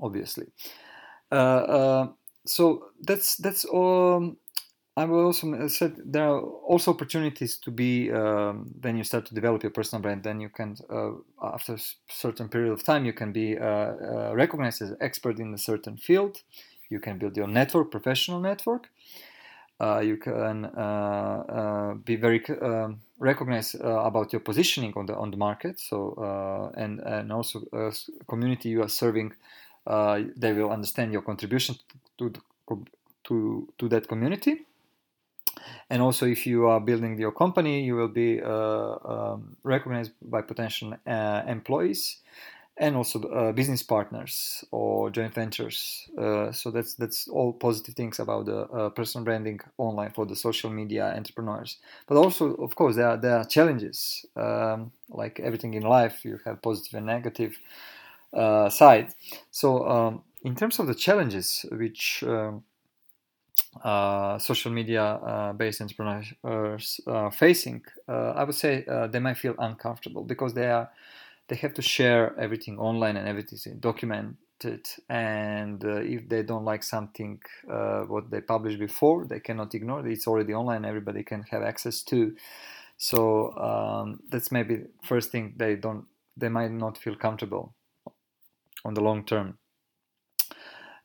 obviously. 0.00 0.46
Uh, 1.32 1.34
uh, 1.34 2.08
so 2.44 2.90
that's 3.00 3.36
that's 3.36 3.64
all 3.64 4.36
I 4.96 5.06
will 5.06 5.26
also 5.26 5.66
said 5.66 5.96
there 6.04 6.28
are 6.28 6.40
also 6.40 6.92
opportunities 6.92 7.58
to 7.58 7.72
be 7.72 8.12
um, 8.12 8.72
when 8.80 8.96
you 8.96 9.02
start 9.02 9.26
to 9.26 9.34
develop 9.34 9.64
your 9.64 9.72
personal 9.72 10.00
brand. 10.00 10.22
Then 10.22 10.40
you 10.40 10.48
can, 10.48 10.76
uh, 10.88 11.12
after 11.42 11.74
a 11.74 11.78
certain 12.08 12.48
period 12.48 12.72
of 12.72 12.84
time, 12.84 13.04
you 13.04 13.12
can 13.12 13.32
be 13.32 13.58
uh, 13.58 13.64
uh, 13.64 14.32
recognized 14.34 14.82
as 14.82 14.94
expert 15.00 15.40
in 15.40 15.52
a 15.52 15.58
certain 15.58 15.96
field. 15.96 16.42
You 16.90 17.00
can 17.00 17.18
build 17.18 17.36
your 17.36 17.48
network, 17.48 17.90
professional 17.90 18.38
network. 18.38 18.88
Uh, 19.80 19.98
you 19.98 20.16
can 20.16 20.66
uh, 20.66 20.78
uh, 20.78 21.94
be 21.94 22.14
very 22.14 22.40
um, 22.62 23.00
recognized 23.18 23.74
about 23.80 24.32
your 24.32 24.40
positioning 24.40 24.92
on 24.94 25.06
the 25.06 25.16
on 25.16 25.32
the 25.32 25.36
market. 25.36 25.80
So 25.80 26.70
and 26.76 27.00
and 27.00 27.32
also 27.32 27.64
community 28.28 28.68
you 28.68 28.82
are 28.82 28.88
serving, 28.88 29.32
they 30.36 30.52
will 30.52 30.70
understand 30.70 31.12
your 31.12 31.22
contribution 31.22 31.74
to 32.18 32.32
to 33.24 33.66
to 33.78 33.88
that 33.88 34.06
community 34.06 34.66
and 35.90 36.02
also 36.02 36.26
if 36.26 36.46
you 36.46 36.66
are 36.66 36.80
building 36.80 37.18
your 37.18 37.32
company 37.32 37.82
you 37.82 37.94
will 37.96 38.08
be 38.08 38.40
uh, 38.42 38.96
um, 39.04 39.56
recognized 39.62 40.12
by 40.22 40.40
potential 40.42 40.94
uh, 41.06 41.42
employees 41.46 42.18
and 42.76 42.96
also 42.96 43.22
uh, 43.22 43.52
business 43.52 43.82
partners 43.82 44.64
or 44.72 45.08
joint 45.10 45.32
ventures. 45.32 46.08
Uh, 46.18 46.50
so 46.50 46.70
that's 46.70 46.94
that's 46.94 47.28
all 47.28 47.52
positive 47.52 47.94
things 47.94 48.18
about 48.18 48.46
the 48.46 48.62
uh, 48.62 48.88
personal 48.90 49.24
branding 49.24 49.60
online 49.78 50.10
for 50.10 50.26
the 50.26 50.34
social 50.34 50.70
media 50.70 51.14
entrepreneurs. 51.16 51.78
But 52.08 52.16
also 52.16 52.54
of 52.54 52.74
course 52.74 52.96
there 52.96 53.08
are, 53.08 53.16
there 53.16 53.36
are 53.36 53.44
challenges 53.44 54.26
um, 54.36 54.90
like 55.08 55.38
everything 55.38 55.74
in 55.74 55.84
life 55.84 56.24
you 56.24 56.40
have 56.44 56.62
positive 56.62 56.94
and 56.94 57.06
negative 57.06 57.56
uh, 58.32 58.68
side. 58.68 59.14
So 59.52 59.88
um, 59.88 60.22
in 60.42 60.56
terms 60.56 60.80
of 60.80 60.88
the 60.88 60.94
challenges 60.94 61.64
which 61.70 62.24
um, 62.26 62.64
uh, 63.82 64.38
social 64.38 64.70
media 64.72 65.02
uh, 65.02 65.52
based 65.52 65.80
entrepreneurs 65.80 66.32
are 67.06 67.30
facing, 67.32 67.82
uh, 68.08 68.32
I 68.36 68.44
would 68.44 68.54
say 68.54 68.84
uh, 68.86 69.06
they 69.06 69.18
might 69.18 69.38
feel 69.38 69.54
uncomfortable 69.58 70.24
because 70.24 70.54
they 70.54 70.70
are 70.70 70.90
they 71.48 71.56
have 71.56 71.74
to 71.74 71.82
share 71.82 72.34
everything 72.38 72.78
online 72.78 73.16
and 73.16 73.28
everything 73.28 73.78
documented. 73.80 74.86
And 75.10 75.84
uh, 75.84 75.96
if 75.96 76.26
they 76.28 76.42
don't 76.42 76.64
like 76.64 76.82
something 76.82 77.40
what 77.66 78.30
they 78.30 78.40
published 78.40 78.78
before, 78.78 79.26
they 79.26 79.40
cannot 79.40 79.74
ignore 79.74 80.00
it. 80.00 80.12
It's 80.12 80.26
already 80.26 80.54
online; 80.54 80.84
everybody 80.84 81.22
can 81.22 81.42
have 81.50 81.62
access 81.62 82.02
to. 82.04 82.34
So 82.96 83.52
um, 83.58 84.20
that's 84.30 84.52
maybe 84.52 84.84
first 85.02 85.30
thing 85.30 85.54
they 85.56 85.76
don't 85.76 86.06
they 86.36 86.48
might 86.48 86.70
not 86.70 86.98
feel 86.98 87.16
comfortable 87.16 87.74
on 88.84 88.94
the 88.94 89.00
long 89.00 89.24
term 89.24 89.58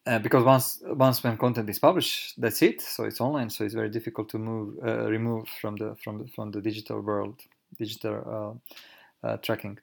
uh, 0.06 0.20
because 0.20 0.44
once 0.44 0.82
once 0.84 1.24
when 1.24 1.38
content 1.38 1.70
is 1.70 1.79
published, 1.79 2.39
that's 2.41 2.62
it. 2.62 2.82
So 2.82 3.03
it's 3.03 3.22
online. 3.22 3.50
So 3.50 3.63
it's 3.63 3.74
very 3.74 3.89
difficult 3.89 4.29
to 4.29 4.38
move 4.38 4.77
uh, 4.84 5.10
remove 5.10 5.48
from 5.62 5.75
the 5.75 5.96
from 6.03 6.20
the 6.20 6.27
from 6.27 6.51
the 6.51 6.62
digital 6.62 7.01
world, 7.01 7.41
digital 7.77 8.60
uh, 9.24 9.27
uh 9.27 9.38
tracking. 9.38 9.77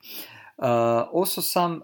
Also, 0.59 1.43
some 1.43 1.83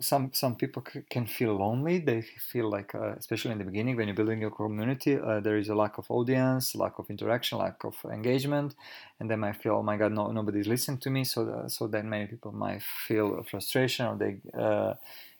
some 0.00 0.30
some 0.32 0.54
people 0.54 0.84
c- 0.92 1.02
can 1.10 1.26
feel 1.26 1.56
lonely. 1.56 1.98
They 1.98 2.22
feel 2.22 2.70
like, 2.70 2.94
especially 2.94 3.52
in 3.52 3.58
the 3.58 3.64
beginning, 3.64 3.96
when 3.96 4.06
you're 4.06 4.14
building 4.14 4.40
your 4.40 4.52
community, 4.52 5.16
there 5.16 5.58
is 5.58 5.68
a 5.68 5.74
lack 5.74 5.98
of 5.98 6.08
audience, 6.08 6.76
lack 6.76 7.00
of 7.00 7.10
interaction, 7.10 7.58
lack 7.58 7.82
of 7.84 7.96
engagement, 8.12 8.76
and 9.18 9.28
they 9.28 9.36
might 9.36 9.56
feel, 9.56 9.74
oh 9.74 9.82
my 9.82 9.96
god, 9.96 10.12
no, 10.12 10.30
nobody's 10.30 10.68
listening 10.68 10.98
to 10.98 11.10
me. 11.10 11.24
So 11.24 11.64
so 11.66 11.88
then 11.88 12.08
many 12.08 12.26
people 12.26 12.52
might 12.52 12.82
feel 13.08 13.42
frustration 13.50 14.06
or 14.06 14.16
they 14.16 14.36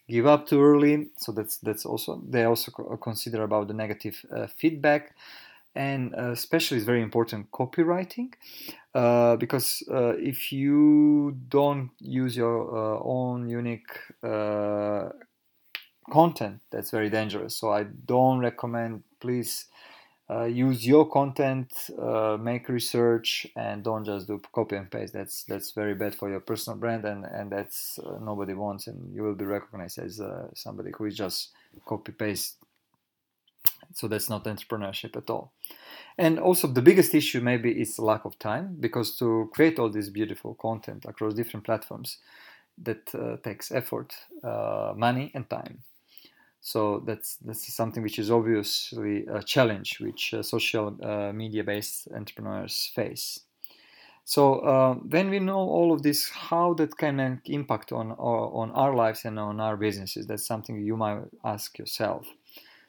give 0.09 0.27
up 0.27 0.47
too 0.47 0.63
early. 0.63 1.09
So 1.17 1.33
that's 1.33 1.59
that's 1.59 1.87
also 1.87 2.23
they 2.29 2.45
also 2.45 2.71
consider 2.97 3.43
about 3.43 3.69
the 3.69 3.75
negative 3.75 4.25
uh, 4.35 4.47
feedback, 4.47 5.15
and 5.75 6.15
uh, 6.15 6.31
especially 6.31 6.79
it's 6.79 6.87
very 6.87 7.03
important 7.03 7.51
copywriting, 7.51 8.33
uh, 8.95 9.37
because 9.37 9.83
uh, 9.91 10.15
if 10.19 10.53
you 10.53 11.37
don't 11.49 11.91
use 12.01 12.37
your 12.37 12.77
uh, 12.77 13.01
own 13.03 13.49
unique 13.49 13.91
uh, 14.23 15.11
content, 16.11 16.61
that's 16.71 16.91
very 16.91 17.11
dangerous. 17.11 17.57
So 17.57 17.73
I 17.73 17.85
don't 17.85 18.39
recommend. 18.39 19.03
Please 19.21 19.67
uh, 20.28 20.45
use 20.45 20.87
your 20.87 21.09
content, 21.09 21.73
uh, 22.00 22.37
make 22.40 22.68
research, 22.68 23.47
and 23.56 23.85
don't 23.85 24.04
just 24.04 24.26
do 24.26 24.40
copy 24.52 24.76
and 24.76 24.90
paste. 24.90 25.12
That's 25.12 25.45
that's 25.45 25.71
very 25.71 25.95
bad 25.95 26.14
for 26.14 26.28
your 26.28 26.40
personal 26.40 26.78
brand, 26.78 27.04
and 27.04 27.25
and 27.25 27.50
that's 27.50 27.99
uh, 27.99 28.18
nobody 28.21 28.54
wants, 28.54 28.87
and 28.87 29.14
you 29.14 29.23
will 29.23 29.37
be 29.37 29.45
recognized 29.45 29.99
as 29.99 30.21
uh, 30.21 30.49
somebody 30.54 30.90
who 30.97 31.04
is 31.04 31.16
just 31.16 31.52
copy 31.85 32.12
paste. 32.12 32.56
So 33.95 34.09
that's 34.09 34.28
not 34.28 34.45
entrepreneurship 34.45 35.16
at 35.16 35.30
all. 35.30 35.52
And 36.18 36.38
also 36.38 36.66
the 36.66 36.83
biggest 36.83 37.14
issue 37.14 37.40
maybe 37.40 37.71
is 37.71 37.99
lack 37.99 38.25
of 38.25 38.38
time, 38.38 38.76
because 38.80 39.16
to 39.18 39.49
create 39.52 39.78
all 39.78 39.90
this 39.90 40.09
beautiful 40.09 40.54
content 40.54 41.04
across 41.04 41.35
different 41.35 41.64
platforms, 41.64 42.18
that 42.83 43.14
uh, 43.14 43.37
takes 43.42 43.71
effort, 43.71 44.14
uh, 44.42 44.92
money, 44.97 45.30
and 45.35 45.49
time. 45.49 45.83
So 46.67 47.01
that's 47.07 47.37
that's 47.37 47.73
something 47.73 48.03
which 48.03 48.19
is 48.19 48.29
obviously 48.29 49.25
a 49.27 49.41
challenge 49.41 50.01
which 50.01 50.35
uh, 50.35 50.43
social 50.43 50.97
uh, 51.01 51.33
media-based 51.33 52.09
entrepreneurs 52.13 52.91
face. 52.93 53.39
So 54.25 54.55
uh, 54.55 54.95
when 54.95 55.31
we 55.31 55.39
know 55.39 55.61
all 55.61 55.93
of 55.93 56.03
this, 56.03 56.29
how 56.29 56.75
that 56.75 56.99
can 56.99 57.41
impact 57.45 57.93
on 57.93 58.11
our, 58.11 58.51
on 58.53 58.73
our 58.73 58.97
lives 58.97 59.25
and 59.25 59.39
on 59.39 59.61
our 59.61 59.77
businesses, 59.77 60.27
that's 60.27 60.45
something 60.45 60.81
you 60.81 60.97
might 60.97 61.23
ask 61.45 61.79
yourself. 61.79 62.27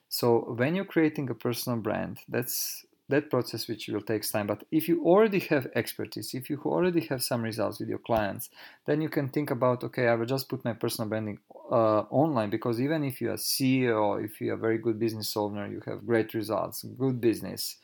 So 0.10 0.56
when 0.58 0.76
you're 0.76 0.94
creating 0.96 1.30
a 1.30 1.36
personal 1.36 1.78
brand, 1.78 2.18
that's 2.28 2.84
that 3.10 3.30
process 3.30 3.68
which 3.68 3.88
will 3.88 4.02
take 4.02 4.30
time. 4.30 4.48
But 4.48 4.64
if 4.72 4.88
you 4.88 5.06
already 5.06 5.40
have 5.52 5.68
expertise 5.76 6.34
if 6.34 6.50
you 6.50 6.60
already 6.66 7.02
have 7.08 7.24
some 7.24 7.42
results 7.42 7.80
with 7.80 7.90
your 7.90 8.00
clients 8.00 8.50
then 8.86 9.02
you 9.02 9.10
can 9.10 9.30
think 9.30 9.52
about 9.52 9.84
okay 9.84 10.08
i 10.08 10.16
will 10.16 10.26
just 10.26 10.50
put 10.50 10.64
my 10.66 10.74
personal 10.74 11.10
branding 11.10 11.40
uh, 11.72 12.02
online. 12.10 12.50
Because 12.50 12.80
even 12.80 13.04
if 13.04 13.22
you 13.22 13.32
are 13.32 13.38
ceo 13.38 14.24
if 14.24 14.42
you 14.42 14.52
are 14.52 14.56
a 14.56 14.58
very 14.58 14.78
good 14.78 15.00
business 15.00 15.36
owner 15.38 15.68
you 15.68 15.82
have 15.86 16.06
great 16.06 16.34
results 16.34 16.84
good 16.98 17.20
business 17.22 17.78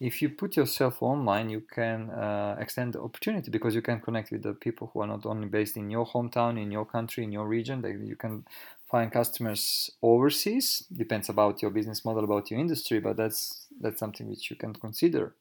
if 0.00 0.22
you 0.22 0.28
put 0.28 0.56
yourself 0.56 1.02
online 1.02 1.50
you 1.50 1.60
can 1.60 2.10
uh, 2.10 2.56
extend 2.60 2.92
the 2.92 3.00
opportunity 3.00 3.50
because 3.50 3.74
you 3.74 3.82
can 3.82 4.00
connect 4.00 4.30
with 4.30 4.42
the 4.42 4.52
people 4.52 4.90
who 4.92 5.00
are 5.00 5.06
not 5.06 5.26
only 5.26 5.48
based 5.48 5.76
in 5.76 5.90
your 5.90 6.06
hometown 6.06 6.60
in 6.60 6.70
your 6.70 6.84
country 6.84 7.24
in 7.24 7.32
your 7.32 7.46
region. 7.46 7.84
You 8.06 8.16
can 8.16 8.44
find 8.90 9.10
customers 9.10 9.90
overseas. 10.02 10.84
Depends 10.92 11.28
about 11.28 11.62
your 11.62 11.70
business 11.72 12.04
model 12.04 12.24
about 12.24 12.50
your 12.50 12.60
industry 12.60 13.00
but 13.00 13.16
that's 13.16 13.66
that's 13.80 13.98
something 13.98 14.28
which 14.28 14.50
you 14.50 14.56
can 14.56 14.72
consider. 14.72 15.34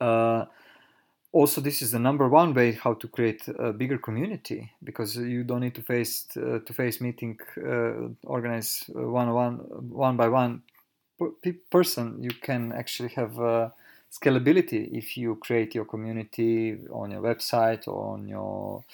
Uh, 0.00 0.46
also 1.30 1.60
this 1.60 1.82
is 1.82 1.92
the 1.92 1.98
number 1.98 2.28
one 2.28 2.52
way 2.52 2.72
how 2.72 2.94
to 2.94 3.06
create 3.06 3.46
a 3.58 3.72
bigger 3.72 3.98
community 3.98 4.72
because 4.82 5.16
you 5.16 5.44
don't 5.44 5.60
need 5.60 5.74
to 5.74 5.82
face 5.82 6.26
uh, 6.36 6.58
to 6.66 6.72
face 6.72 7.00
meeting 7.00 7.38
uh, 7.58 8.08
organize 8.24 8.84
one 8.88 9.32
one 9.32 9.54
one 9.90 10.16
by 10.16 10.28
one 10.28 10.62
person 11.70 12.22
you 12.22 12.30
can 12.42 12.72
actually 12.72 13.10
have 13.10 13.38
uh, 13.38 13.68
scalability 14.10 14.88
if 14.92 15.16
you 15.16 15.36
create 15.36 15.74
your 15.74 15.84
community 15.84 16.78
on 16.90 17.10
your 17.10 17.22
website 17.22 17.88
or 17.88 18.14
on 18.14 18.28
your 18.28 18.84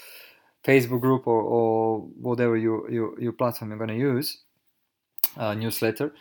Facebook 0.64 1.00
group 1.00 1.26
or, 1.26 1.42
or 1.42 2.00
whatever 2.20 2.56
you, 2.56 2.86
you, 2.90 3.16
your 3.18 3.32
platform 3.32 3.70
you're 3.70 3.78
going 3.78 3.88
to 3.88 3.96
use, 3.96 4.38
uh, 5.36 5.54
newsletter. 5.54 6.12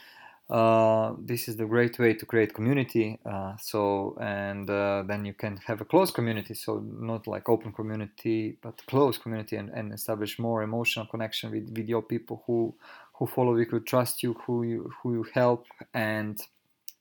Uh, 0.49 1.13
this 1.19 1.47
is 1.47 1.57
the 1.57 1.65
great 1.65 1.99
way 1.99 2.11
to 2.11 2.25
create 2.25 2.55
community. 2.55 3.19
Uh, 3.23 3.55
so 3.61 4.17
and 4.19 4.67
uh, 4.69 5.03
then 5.05 5.23
you 5.23 5.33
can 5.33 5.57
have 5.57 5.79
a 5.79 5.85
close 5.85 6.09
community. 6.09 6.55
So 6.55 6.79
not 6.79 7.27
like 7.27 7.47
open 7.47 7.71
community, 7.71 8.57
but 8.61 8.81
close 8.87 9.17
community, 9.17 9.57
and, 9.57 9.69
and 9.69 9.93
establish 9.93 10.39
more 10.39 10.63
emotional 10.63 11.05
connection 11.05 11.51
with, 11.51 11.69
with 11.77 11.87
your 11.87 12.01
people 12.01 12.43
who 12.47 12.73
who 13.19 13.27
follow 13.27 13.55
you, 13.57 13.65
who 13.65 13.81
trust 13.81 14.23
you, 14.23 14.35
who 14.47 14.63
you 14.63 14.91
who 15.03 15.13
you 15.15 15.25
help, 15.35 15.67
and 15.93 16.41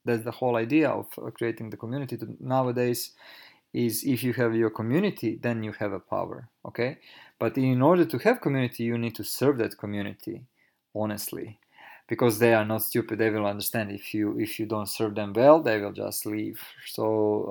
that's 0.05 0.25
the 0.25 0.33
whole 0.33 0.57
idea 0.57 0.91
of 0.91 1.07
creating 1.35 1.71
the 1.71 1.79
community. 1.79 2.19
Nowadays, 2.41 3.13
is 3.73 4.05
if 4.05 4.23
you 4.25 4.33
have 4.35 4.55
your 4.55 4.71
community, 4.71 5.39
then 5.41 5.63
you 5.65 5.73
have 5.73 5.93
a 5.93 6.01
power. 6.01 6.49
Okay, 6.67 6.99
but 7.39 7.59
in 7.59 7.83
order 7.83 8.05
to 8.07 8.19
have 8.19 8.41
community, 8.41 8.85
you 8.85 8.99
need 8.99 9.15
to 9.17 9.25
serve 9.25 9.59
that 9.59 9.79
community 9.79 10.43
honestly. 10.95 11.59
because 12.09 12.39
they 12.39 12.55
are 12.55 12.65
not 12.65 12.83
stupid 12.83 13.19
they 13.19 13.31
will 13.31 13.47
understand 13.47 13.91
if 13.93 14.15
you 14.15 14.39
if 14.39 14.59
you 14.59 14.67
don't 14.67 14.89
serve 14.89 15.15
them 15.15 15.33
well 15.35 15.63
they 15.63 15.79
will 15.81 15.93
just 15.93 16.27
leave 16.27 16.61
so 16.87 17.07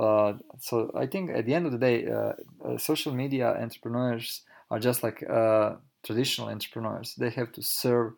uh, 0.08 0.34
so 0.60 0.92
i 0.96 1.06
think 1.06 1.30
at 1.32 1.46
the 1.46 1.54
end 1.54 1.66
of 1.68 1.72
the 1.72 1.78
day 1.78 1.98
uh, 2.08 2.34
uh, 2.66 2.78
social 2.78 3.14
media 3.14 3.48
entrepreneurs 3.62 4.42
are 4.72 4.80
just 4.80 5.04
like 5.04 5.24
uh, 5.30 5.76
traditional 6.04 6.50
entrepreneurs 6.50 7.16
they 7.16 7.30
have 7.30 7.52
to 7.52 7.62
serve 7.62 8.14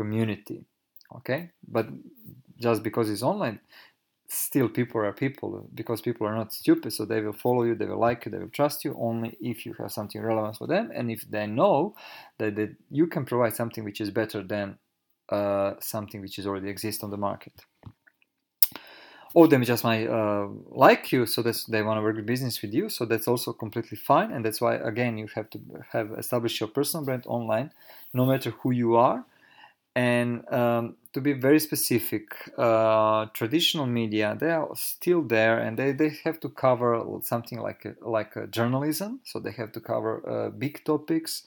community 0.00 0.58
okay? 1.18 1.40
But 1.76 1.86
just 2.66 2.80
because 2.82 3.06
it's 3.10 3.22
online 3.32 3.58
still 4.28 4.68
people 4.68 5.00
are 5.00 5.12
people 5.12 5.66
because 5.74 6.02
people 6.02 6.26
are 6.26 6.34
not 6.34 6.52
stupid 6.52 6.92
so 6.92 7.04
they 7.04 7.20
will 7.22 7.32
follow 7.32 7.62
you 7.62 7.74
they 7.74 7.86
will 7.86 7.98
like 7.98 8.26
you 8.26 8.30
they 8.30 8.38
will 8.38 8.50
trust 8.50 8.84
you 8.84 8.94
only 9.00 9.36
if 9.40 9.64
you 9.64 9.72
have 9.78 9.90
something 9.90 10.20
relevant 10.20 10.56
for 10.56 10.66
them. 10.66 10.90
And 10.94 11.10
if 11.10 11.22
they 11.30 11.46
know 11.46 11.94
that, 12.38 12.54
that 12.56 12.76
you 12.90 13.06
can 13.06 13.24
provide 13.24 13.56
something 13.56 13.84
which 13.84 14.00
is 14.00 14.10
better 14.10 14.42
than 14.42 14.78
uh, 15.30 15.74
something 15.80 16.20
which 16.20 16.38
is 16.38 16.46
already 16.46 16.68
exists 16.68 17.02
on 17.02 17.10
the 17.10 17.16
market. 17.16 17.54
Or 19.34 19.46
they 19.46 19.58
just 19.60 19.84
might 19.84 20.06
uh, 20.06 20.48
like 20.70 21.12
you 21.12 21.26
so 21.26 21.42
that 21.42 21.56
they 21.68 21.82
want 21.82 21.98
to 21.98 22.02
work 22.02 22.24
business 22.26 22.60
with 22.62 22.72
you 22.74 22.88
so 22.88 23.04
that's 23.06 23.28
also 23.28 23.52
completely 23.52 23.96
fine. 23.96 24.32
And 24.32 24.44
that's 24.44 24.60
why 24.60 24.74
again 24.76 25.16
you 25.16 25.28
have 25.34 25.48
to 25.50 25.58
have 25.92 26.12
established 26.18 26.60
your 26.60 26.68
personal 26.68 27.04
brand 27.04 27.24
online 27.26 27.70
no 28.12 28.26
matter 28.26 28.50
who 28.60 28.72
you 28.72 28.96
are 28.96 29.24
and 29.94 30.44
um, 30.52 30.96
to 31.12 31.20
be 31.20 31.32
very 31.32 31.58
specific, 31.58 32.24
uh, 32.56 33.26
traditional 33.32 33.86
media 33.86 34.36
they 34.38 34.50
are 34.50 34.68
still 34.74 35.22
there, 35.22 35.58
and 35.58 35.78
they, 35.78 35.92
they 35.92 36.12
have 36.24 36.38
to 36.40 36.48
cover 36.48 37.02
something 37.22 37.58
like 37.60 37.84
like 38.02 38.32
journalism. 38.50 39.20
So 39.24 39.40
they 39.40 39.52
have 39.52 39.72
to 39.72 39.80
cover 39.80 40.12
uh, 40.28 40.50
big 40.50 40.84
topics 40.84 41.44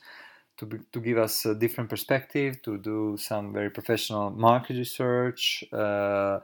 to 0.57 0.65
be, 0.65 0.77
to 0.91 0.99
give 0.99 1.17
us 1.17 1.45
a 1.45 1.55
different 1.55 1.89
perspective, 1.89 2.61
to 2.63 2.77
do 2.77 3.17
some 3.17 3.53
very 3.53 3.69
professional 3.69 4.31
market 4.31 4.75
research, 4.77 5.63
uh, 5.71 6.39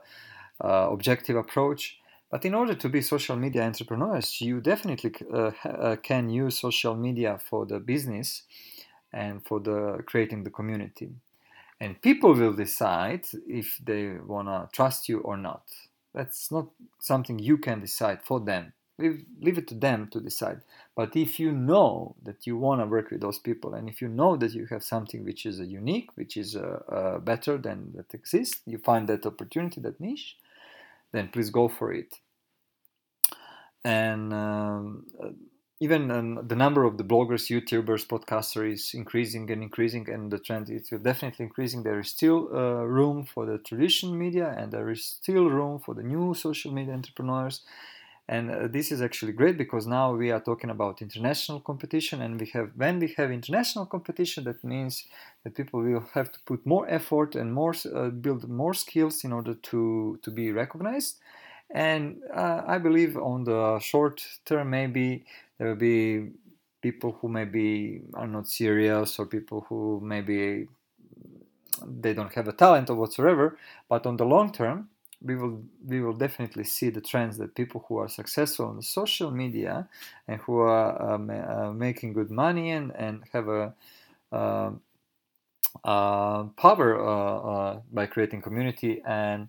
uh 0.60 0.88
objective 0.90 1.36
approach. 1.36 1.98
But 2.30 2.44
in 2.44 2.54
order 2.54 2.74
to 2.74 2.88
be 2.88 3.00
social 3.00 3.36
media 3.36 3.62
entrepreneurs, 3.62 4.40
you 4.40 4.60
definitely 4.60 5.12
uh, 5.32 5.52
uh, 5.64 5.96
can 5.96 6.28
use 6.28 6.58
social 6.58 6.94
media 6.94 7.38
for 7.48 7.64
the 7.66 7.80
business 7.80 8.42
and 9.12 9.42
for 9.46 9.60
the 9.60 10.02
creating 10.06 10.44
the 10.44 10.50
community 10.50 11.10
and 11.80 12.00
people 12.02 12.34
will 12.34 12.52
decide 12.52 13.26
if 13.46 13.78
they 13.84 14.16
want 14.26 14.48
to 14.48 14.68
trust 14.72 15.08
you 15.08 15.20
or 15.20 15.36
not. 15.36 15.62
That's 16.14 16.50
not 16.50 16.68
something 16.98 17.38
you 17.38 17.58
can 17.58 17.80
decide 17.80 18.22
for 18.22 18.40
them. 18.40 18.72
Leave, 18.98 19.24
leave 19.40 19.58
it 19.58 19.68
to 19.68 19.74
them 19.74 20.08
to 20.08 20.20
decide. 20.20 20.62
But 20.96 21.14
if 21.14 21.38
you 21.38 21.52
know 21.52 22.16
that 22.24 22.46
you 22.48 22.56
want 22.56 22.80
to 22.80 22.86
work 22.86 23.12
with 23.12 23.20
those 23.20 23.38
people 23.38 23.74
and 23.74 23.88
if 23.88 24.02
you 24.02 24.08
know 24.08 24.36
that 24.36 24.52
you 24.52 24.66
have 24.66 24.82
something 24.82 25.24
which 25.24 25.46
is 25.46 25.60
unique 25.60 26.10
which 26.16 26.36
is 26.36 26.56
uh, 26.56 26.80
uh, 26.88 27.18
better 27.18 27.58
than 27.58 27.92
that 27.94 28.12
exists 28.12 28.60
you 28.66 28.78
find 28.78 29.08
that 29.08 29.24
opportunity 29.24 29.80
that 29.80 30.00
niche 30.00 30.36
then 31.12 31.28
please 31.28 31.50
go 31.50 31.68
for 31.68 31.92
it. 31.92 32.14
And 33.84 34.34
um, 34.34 35.06
even 35.80 36.10
um, 36.10 36.48
the 36.48 36.56
number 36.56 36.84
of 36.84 36.98
the 36.98 37.04
bloggers, 37.04 37.48
YouTubers, 37.48 38.06
podcasters 38.06 38.72
is 38.72 38.94
increasing 38.94 39.50
and 39.50 39.62
increasing, 39.62 40.08
and 40.10 40.30
the 40.30 40.38
trend 40.38 40.68
is 40.70 40.88
definitely 41.02 41.44
increasing. 41.44 41.82
There 41.84 42.00
is 42.00 42.08
still 42.08 42.48
uh, 42.52 42.84
room 42.84 43.24
for 43.24 43.46
the 43.46 43.58
traditional 43.58 44.14
media, 44.14 44.54
and 44.58 44.72
there 44.72 44.90
is 44.90 45.04
still 45.04 45.48
room 45.48 45.78
for 45.78 45.94
the 45.94 46.02
new 46.02 46.34
social 46.34 46.72
media 46.72 46.94
entrepreneurs. 46.94 47.62
And 48.30 48.50
uh, 48.50 48.68
this 48.68 48.92
is 48.92 49.00
actually 49.00 49.32
great 49.32 49.56
because 49.56 49.86
now 49.86 50.14
we 50.14 50.30
are 50.30 50.40
talking 50.40 50.68
about 50.68 51.00
international 51.00 51.60
competition, 51.60 52.20
and 52.22 52.38
we 52.38 52.46
have 52.48 52.70
when 52.76 52.98
we 52.98 53.14
have 53.16 53.30
international 53.30 53.86
competition, 53.86 54.44
that 54.44 54.62
means 54.64 55.06
that 55.44 55.54
people 55.54 55.80
will 55.80 56.04
have 56.12 56.30
to 56.32 56.40
put 56.44 56.66
more 56.66 56.86
effort 56.90 57.36
and 57.36 57.54
more 57.54 57.74
uh, 57.94 58.08
build 58.10 58.48
more 58.48 58.74
skills 58.74 59.24
in 59.24 59.32
order 59.32 59.54
to 59.54 60.18
to 60.22 60.30
be 60.30 60.52
recognized. 60.52 61.18
And 61.70 62.22
uh, 62.34 62.62
I 62.66 62.78
believe 62.78 63.16
on 63.16 63.44
the 63.44 63.78
short 63.78 64.26
term, 64.44 64.70
maybe 64.70 65.24
there 65.58 65.68
will 65.68 65.76
be 65.76 66.30
people 66.80 67.18
who 67.20 67.28
maybe 67.28 68.02
are 68.14 68.26
not 68.26 68.48
serious 68.48 69.18
or 69.18 69.26
people 69.26 69.66
who 69.68 70.00
maybe 70.02 70.68
they 71.86 72.14
don't 72.14 72.32
have 72.34 72.48
a 72.48 72.52
talent 72.52 72.90
or 72.90 72.94
whatsoever 72.94 73.58
but 73.88 74.06
on 74.06 74.16
the 74.16 74.24
long 74.24 74.52
term 74.52 74.88
we 75.20 75.34
will 75.34 75.60
we 75.84 76.00
will 76.00 76.12
definitely 76.12 76.64
see 76.64 76.90
the 76.90 77.00
trends 77.00 77.38
that 77.38 77.54
people 77.54 77.84
who 77.88 77.98
are 77.98 78.08
successful 78.08 78.66
on 78.66 78.80
social 78.82 79.30
media 79.30 79.88
and 80.28 80.40
who 80.42 80.58
are 80.58 81.14
um, 81.14 81.30
uh, 81.30 81.72
making 81.72 82.12
good 82.12 82.30
money 82.30 82.70
and, 82.70 82.94
and 82.94 83.24
have 83.32 83.48
a 83.48 83.74
uh, 84.30 84.70
uh, 85.84 86.44
power 86.56 87.00
uh, 87.00 87.38
uh, 87.38 87.80
by 87.92 88.06
creating 88.06 88.42
community. 88.42 89.02
And 89.04 89.48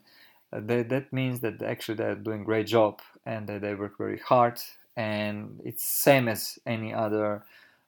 they, 0.51 0.83
that 0.83 1.11
means 1.13 1.39
that 1.41 1.61
actually 1.61 1.95
they're 1.95 2.15
doing 2.15 2.43
great 2.43 2.67
job 2.67 3.01
and 3.25 3.47
they 3.47 3.75
work 3.75 3.97
very 3.97 4.19
hard 4.19 4.59
and 4.99 5.61
it's 5.63 5.85
same 5.85 6.27
as 6.27 6.59
any 6.65 6.93
other 6.93 7.45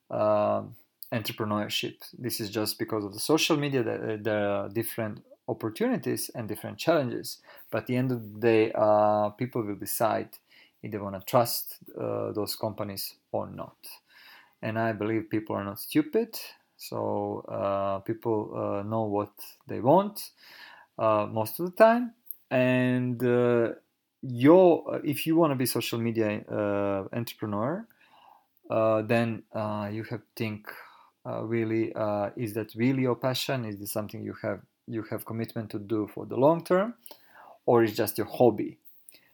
uh, 0.10 0.62
entrepreneurship. 1.12 1.96
This 2.18 2.40
is 2.40 2.50
just 2.50 2.80
because 2.80 3.04
of 3.04 3.14
the 3.14 3.20
social 3.20 3.58
media 3.58 3.84
that 3.84 4.00
uh, 4.02 4.18
there 4.22 4.50
are 4.50 4.70
different 4.70 5.22
opportunities 5.50 6.32
and 6.34 6.48
different 6.48 6.78
challenges. 6.78 7.40
But 7.70 7.80
at 7.80 7.88
the 7.88 7.98
end 7.98 8.12
of 8.14 8.20
the 8.34 8.40
day, 8.40 8.72
uh, 8.74 9.30
people 9.32 9.62
will 9.62 9.76
decide 9.76 10.30
if 10.82 10.92
they 10.92 10.98
want 10.98 11.16
to 11.20 11.26
trust 11.26 11.80
uh, 12.00 12.32
those 12.32 12.56
companies 12.56 13.16
or 13.34 13.46
not. 13.50 13.76
And 14.62 14.80
I 14.80 14.94
believe 14.94 15.30
people 15.30 15.58
are 15.58 15.66
not 15.66 15.80
stupid, 15.80 16.40
so 16.78 17.44
uh, 17.50 18.00
people 18.00 18.38
uh, 18.56 18.84
know 18.84 19.04
what 19.04 19.34
they 19.68 19.82
want 19.82 20.32
most 20.98 21.60
of 21.60 21.66
the 21.66 21.76
time, 21.76 22.14
and 22.52 23.20
your 24.22 24.96
uh, 24.96 25.00
if 25.04 25.26
you 25.26 25.36
want 25.36 25.52
to 25.52 25.56
be 25.56 25.66
social 25.66 26.00
media 26.00 26.42
uh, 26.52 27.04
entrepreneur 27.14 27.86
uh, 28.72 29.02
then 29.02 29.44
uh, 29.54 29.90
you 29.92 30.04
have 30.04 30.22
to 30.22 30.28
think 30.36 30.68
uh, 31.26 31.44
really 31.44 31.94
uh, 31.94 32.30
is 32.38 32.54
that 32.54 32.74
really 32.74 33.02
your 33.02 33.16
passion? 33.16 33.66
Is 33.66 33.78
this 33.78 33.92
something 33.92 34.24
you 34.24 34.34
have 34.42 34.62
you 34.88 35.04
have 35.04 35.26
commitment 35.26 35.70
to 35.72 35.80
do 35.80 36.10
for 36.14 36.26
the 36.26 36.38
long 36.38 36.64
term? 36.64 36.94
Or 37.66 37.84
is 37.84 37.96
just 37.96 38.18
your 38.18 38.28
hobby? 38.28 38.80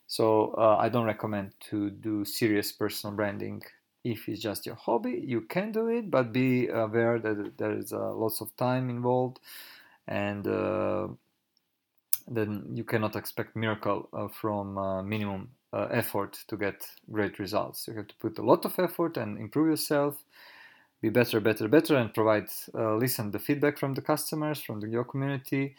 So 0.08 0.56
i 0.58 0.90
don't 0.90 1.06
recommend 1.06 1.52
to 1.70 1.90
do 1.90 2.26
serious 2.26 2.72
personal 2.72 3.16
branding. 3.16 3.62
If 4.04 4.28
it's 4.30 4.42
just 4.42 4.66
your 4.66 4.76
hobby 4.76 5.22
you 5.26 5.42
can 5.42 5.72
do 5.72 5.88
it 5.88 6.10
but 6.10 6.34
be 6.34 6.68
aware 6.68 7.20
that 7.20 7.58
there 7.58 7.78
is 7.78 7.92
lots 7.92 8.42
of 8.42 8.56
time 8.58 8.90
involved 8.90 9.40
and 10.08 10.46
then 12.28 12.64
you 12.74 12.84
cannot 12.84 13.16
expect 13.16 13.56
miracle 13.56 14.10
uh, 14.14 14.28
from 14.28 14.78
uh, 14.78 15.02
minimum 15.02 15.50
uh, 15.74 15.88
effort 15.92 16.38
to 16.48 16.58
get 16.58 16.86
great 17.12 17.40
results. 17.40 17.88
You 17.88 17.96
have 17.96 18.08
to 18.08 18.16
put 18.16 18.38
a 18.38 18.42
lot 18.42 18.66
of 18.66 18.78
effort 18.80 19.18
and 19.18 19.38
improve 19.38 19.70
yourself, 19.70 20.24
be 21.02 21.10
better, 21.10 21.40
better, 21.40 21.68
better, 21.68 21.96
and 21.96 22.14
provide 22.14 22.50
uh, 22.76 22.96
listen 22.96 23.32
the 23.32 23.40
feedback 23.40 23.78
from 23.78 23.94
the 23.94 24.02
customers, 24.02 24.62
from 24.62 24.82
the, 24.82 24.90
your 24.90 25.06
community, 25.06 25.76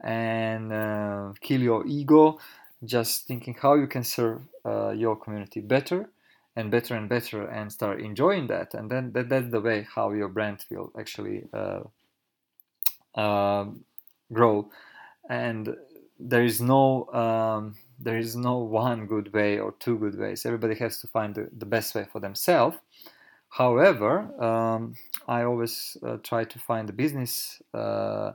and 0.00 0.72
uh, 0.72 1.32
kill 1.40 1.60
your 1.60 1.86
ego. 1.86 2.38
Just 2.82 3.26
thinking 3.26 3.54
how 3.60 3.74
you 3.74 3.86
can 3.86 4.04
serve 4.04 4.40
uh, 4.64 4.90
your 4.90 5.14
community 5.16 5.60
better 5.60 6.08
and 6.56 6.70
better 6.70 6.94
and 6.94 7.08
better, 7.08 7.46
and 7.46 7.70
start 7.70 8.00
enjoying 8.00 8.46
that, 8.48 8.74
and 8.74 8.90
then 8.90 9.12
that, 9.12 9.28
that's 9.28 9.50
the 9.50 9.60
way 9.60 9.86
how 9.94 10.12
your 10.12 10.28
brand 10.28 10.64
will 10.70 10.90
actually 10.98 11.44
grow 14.32 14.70
and 15.30 15.76
there 16.20 16.44
is 16.44 16.60
no 16.60 17.06
um, 17.12 17.74
there 17.98 18.18
is 18.18 18.36
no 18.36 18.58
one 18.58 19.06
good 19.06 19.32
way 19.32 19.58
or 19.58 19.72
two 19.78 19.98
good 19.98 20.18
ways. 20.18 20.46
Everybody 20.46 20.74
has 20.76 21.00
to 21.00 21.06
find 21.06 21.34
the, 21.34 21.48
the 21.56 21.66
best 21.66 21.94
way 21.94 22.06
for 22.10 22.20
themselves. 22.20 22.76
However, 23.50 24.20
um, 24.42 24.94
I 25.26 25.42
always 25.42 25.96
uh, 26.06 26.18
try 26.22 26.44
to 26.44 26.58
find 26.58 26.88
the 26.88 26.92
business 26.92 27.60
uh, 27.74 28.32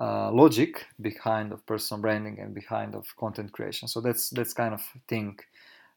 uh, 0.00 0.30
logic 0.32 0.86
behind 1.00 1.52
of 1.52 1.64
personal 1.66 2.00
branding 2.00 2.38
and 2.40 2.54
behind 2.54 2.94
of 2.94 3.06
content 3.16 3.52
creation. 3.52 3.88
So 3.88 4.00
that's 4.00 4.30
that's 4.30 4.52
kind 4.52 4.74
of 4.74 4.82
thing 5.08 5.38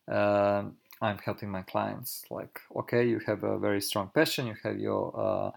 uh, 0.07 0.63
I'm 1.01 1.17
helping 1.19 1.49
my 1.49 1.61
clients. 1.63 2.23
Like, 2.29 2.59
okay, 2.75 3.07
you 3.07 3.19
have 3.27 3.43
a 3.43 3.57
very 3.57 3.81
strong 3.81 4.09
passion, 4.13 4.47
you 4.47 4.55
have 4.63 4.79
your 4.79 5.13
uh, 5.19 5.51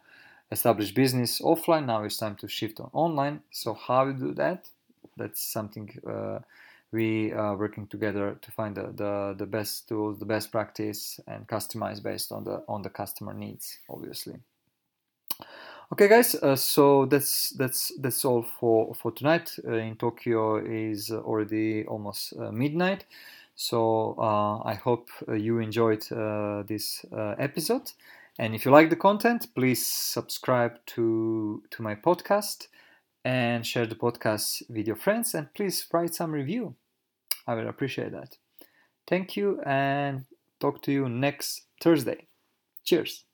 established 0.51 0.95
business 0.95 1.41
offline. 1.41 1.87
Now 1.87 2.03
it's 2.05 2.17
time 2.17 2.37
to 2.37 2.49
shift 2.49 2.81
on 2.81 2.91
online. 2.93 3.41
So 3.51 3.75
how 3.75 4.07
you 4.07 4.15
do 4.15 4.35
that? 4.35 4.69
That's 5.21 5.41
something 5.41 5.89
uh, 6.07 6.41
we 6.93 7.33
are 7.33 7.57
working 7.57 7.87
together 7.87 8.37
to 8.41 8.51
find 8.51 8.75
the, 8.75 8.93
the, 8.97 9.35
the 9.39 9.47
best 9.47 9.89
tools, 9.89 10.19
the 10.19 10.25
best 10.25 10.51
practice, 10.51 11.21
and 11.29 11.47
customize 11.47 12.03
based 12.03 12.33
on 12.33 12.45
the 12.45 12.65
on 12.67 12.83
the 12.83 12.91
customer 12.91 13.33
needs, 13.33 13.79
obviously. 13.89 14.35
Okay, 15.93 16.09
guys. 16.09 16.35
Uh, 16.37 16.57
so 16.57 17.07
that's 17.07 17.51
that's 17.51 17.93
that's 17.99 18.25
all 18.25 18.43
for 18.43 18.95
for 18.95 19.13
tonight. 19.13 19.57
Uh, 19.67 19.73
in 19.73 19.97
Tokyo 19.97 20.57
is 20.57 21.11
already 21.11 21.85
almost 21.85 22.33
uh, 22.39 22.53
midnight. 22.53 23.07
So 23.57 24.15
uh, 24.19 24.63
I 24.65 24.75
hope 24.75 25.09
uh, 25.29 25.35
you 25.35 25.59
enjoyed 25.59 26.03
this 26.67 27.05
episode. 27.13 27.93
And 28.39 28.55
if 28.55 28.65
you 28.65 28.71
like 28.71 28.89
the 28.89 28.97
content, 28.97 29.49
please 29.55 29.85
subscribe 29.85 30.79
to 30.95 31.63
to 31.71 31.83
my 31.83 31.95
podcast 31.95 32.69
and 33.25 33.67
share 33.67 33.87
the 33.87 33.95
podcast 33.95 34.63
with 34.69 34.87
your 34.87 34.97
friends. 34.97 35.35
And 35.35 35.53
please 35.55 35.87
write 35.93 36.15
some 36.15 36.33
review. 36.33 36.75
I 37.47 37.55
will 37.55 37.69
appreciate 37.69 38.13
that. 38.13 38.37
Thank 39.07 39.37
you 39.37 39.61
and 39.63 40.27
talk 40.61 40.83
to 40.83 40.93
you 40.93 41.09
next 41.09 41.67
Thursday. 41.83 42.27
Cheers. 42.85 43.25